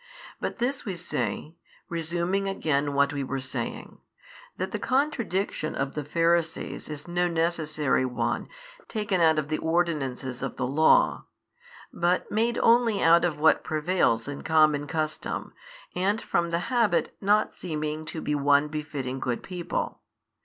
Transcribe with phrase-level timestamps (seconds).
[0.39, 1.53] But this we say,
[1.87, 3.99] resuming again what we were saying,
[4.57, 8.49] that the contradiction of the Pharisees is no necessary one
[8.87, 11.25] taken out of the ordinances of the Law,
[11.93, 15.53] but made only out of what prevails in common custom,
[15.93, 19.99] and from the habit not seeming to be one befitting good people.